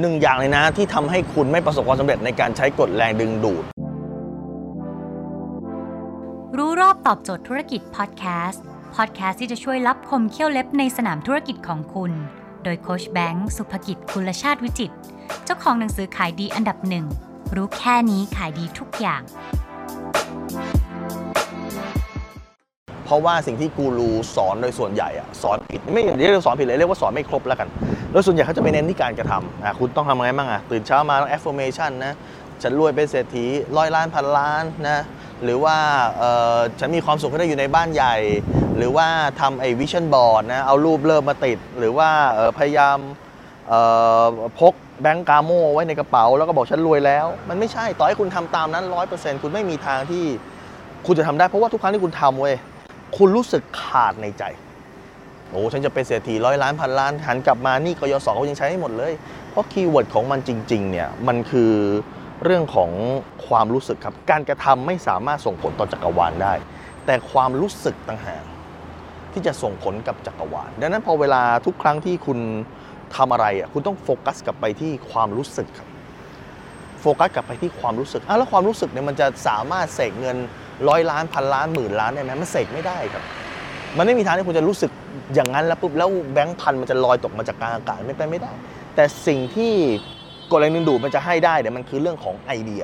[0.00, 3.64] หนึ่งอย่างเลยนะ ที่ทำให้คุณไม่ประสบความสำเร็จในการใช้กฎแรงดึงดูด
[6.56, 8.62] รู้รอบตอบโจทย์ธุรกิจพอดแคสต์
[8.94, 12.12] พอดแคสต์ที่จะช่วยรับคมเขี้ยวเล็บในสนามธุรกิจของคุณ
[12.64, 14.96] โดยโคชแบงค์สุภกิจคุลชาติวิจิตร
[15.44, 17.06] เจ้าของหนังสือขายดีอันดับหนึ่ง
[17.54, 19.22] รู้แค่นี้ขายดีทุกอย่าง
[23.04, 27.68] เพราะว่าสิ่งที่กูรูสอนโดยส่วนใหญ่อะสอนผิดไม่เรียกว่าสอนผิดเลยเรียกว่าสอนไม่ครบแล้วกัน
[28.10, 32.14] โดยส่วนใหญ่เขาจะไปเน้นที่การกระทำอะคุณต้องทำยังไงบ้างอะตื่นเช้ามาต้อง affirmation นะ
[32.62, 35.02] ฉันรวยเป็นเศรษฐีร้อยล้านพันล้านนะ
[35.44, 35.76] หรือว่า
[36.80, 38.16] ฉันมีความสุขที่ได้อยู่ในบ้านใหญ่
[38.76, 39.06] หรือว่า
[39.40, 42.08] ทำไอ้วิชั่นบอร์ดนะเอารูปเริ่มมาติด หรือว่า
[42.58, 42.98] พยายาม
[44.60, 50.24] พกแบงก์กาโมไว้ในกระเป๋า แล้วก็บอกฉันรวยแล้ว มันไม่ใช่ต่อให้คุณทำตามนั้นร้อยเปอร์เซ็นต์คุณไม่มีทางที่
[51.06, 52.54] คุณจะทำได้เพราะว่าทุกครั้งที่คุณทำเว้ย
[53.16, 54.44] คุณรู้สึกขาดในใจ
[55.50, 59.12] โอ้ฉันจะเป็นเศรษฐีร้อยล้านพันล้านหันกลับมานี่กยศเขายังใช้ไม่หมดเลย
[59.50, 61.72] เพราะ keyword ของมันจริงๆเนี่ยมันคือ
[62.44, 62.90] เรื่องของ
[63.48, 66.54] ความรู้สึกครับ การกระทำไม่สามารถส่งผลต่อจักรวาลได้
[67.06, 68.44] แต่ความรู้สึกต่างหาก
[69.32, 72.38] ที่จะส่งผลกับจักรวาล ดังนั้นพอเวลาทุกครั้งที่คุณ
[73.16, 75.88] ทำอะไรอะคุณต้องโฟกัสกลับไปที่ความรู้สึกครับ
[77.00, 80.36] โฟกัสกลับไปที่ความรู้สึกอะแล้วความรู้สึกเนี่ยมันจะสามารถเสกเงิน
[80.88, 83.22] ร้อยล้านพันล้านหมื่นล้านได้ไหมมันเสกไม่ได้ครับ
[83.96, 84.90] มันไม่มีทางที่คุณจะรู้สึก
[85.34, 88.52] อย่างนั้นแล้วปุ๊บแล้วแบงค์พันมันจะลอยตกมาจากกลางอากาศไม่ไปไม่ได้
[88.94, 89.72] แต่สิ่งที่
[90.50, 92.82] กฎแรงดึงดูดมันจะให้ได้เนี่ยมันคือเรื่องของไอเดีย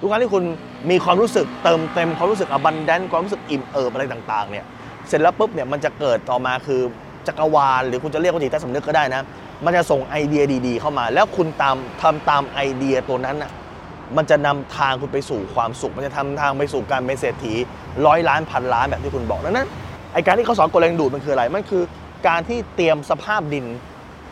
[0.00, 0.44] ทุกครั้งที่คุณ
[0.90, 4.66] มีความรู้สึกเติมเต็มความรู้สึกอบันแดนความรู้สึกอิ่มเอิบอะไรต่างๆเนี่ย
[5.08, 6.80] เสร็จแล้วปุ๊บเนี่ยมันจะเกิดต่อมาคือ
[7.26, 9.22] จักรวาลหรือคุณจะเรียกว่าจิตใต้สำนึกก็ได้นะ
[9.64, 13.50] มันจะส่งไอเดียดี ๆ เข้ามา แล้วคุณตามทำตามไอเดียตัวนั้นนะ
[14.16, 17.54] มันจะนำทางคุณไปสู่ความสุข มันจะนำทางไปสู่การเป็นเศรษฐี
[18.06, 19.68] ร้อยล้านพันล้านแบบที่คุณบอกดังนั้น
[20.14, 21.82] ไอการที่เขาสอนกฎแรงดึงดูดมันคืออะไรมันคือ
[22.28, 23.66] การที่เตรียมสภาพดิน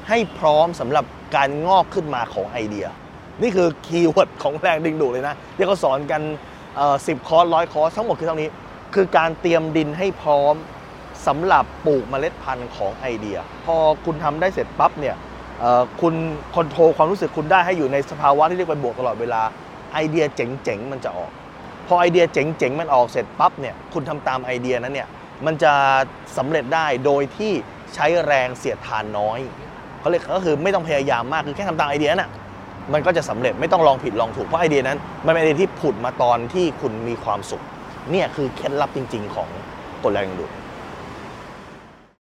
[0.08, 1.04] ให้พร้อมสำหรับ
[1.36, 2.86] การงอกขึ้นมาของไอเดีย
[3.42, 6.22] นี่คือ keyword ของแรงดึงดูดเลยนะที่เขาสอนกัน
[7.06, 8.48] สิบคอร์สร้อยคอร์สทั้งหมดคือเท่านี้
[8.94, 10.54] คือการเตรียมดินให้พร้อม
[11.26, 15.16] สำหรับปลูกเมล็ดพันธุ์ของไอเดีย พอคุณทำได้เสร็จปั๊บเนี่ย
[16.00, 16.14] คุณ
[16.54, 19.42] คอนโทรลความรู้สึกคุณได้ให้อยู่ในสภาวะที่เรียกว่าบวกตลอดเวลา
[19.92, 21.30] ไอเดียเจ๋งๆมันจะออก
[21.86, 25.08] พอไอเดียเจ๋งๆมันออกเสร็จปั๊บเนี่ยคุณทำตามไอเดียนั้นเนี่ย
[25.46, 25.72] มันจะ
[26.36, 27.52] สำเร็จได้โดยที่
[27.94, 29.40] ใช้แรงเสียดทานน้อย
[30.00, 32.30] เขาเรียกก็คือไม่ต้องพยายามมากคือแค่ทำตามไอเดียน่ะ
[32.92, 37.62] มันก็จะสำเร็จไม่ต้องลองผิดลองถูกเพราะไอเดียนั้น มันเป็นไอเดียที่ผุดมาตอนที่คุณมีความสุข
[38.10, 39.48] เนี่ยคือเคล็ดลับจริง ๆ ของ
[40.04, 40.50] กฎแรงดึงดูด